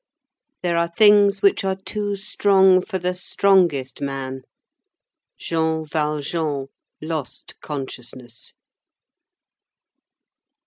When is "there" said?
0.63-0.79